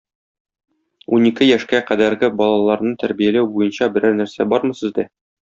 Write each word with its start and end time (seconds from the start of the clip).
Унике 1.17 1.47
яшькә 1.49 1.81
кадәрге 1.89 2.31
балаларны 2.39 2.95
тәрбияләү 3.05 3.51
буенча 3.53 3.91
берәр 3.99 4.19
нәрсә 4.25 4.51
бармы 4.57 4.81
сездә? 4.83 5.09